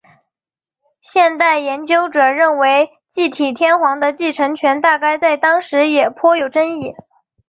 [1.01, 6.95] 现代研究者认为继体天皇的继承权大概在当时也颇有争议。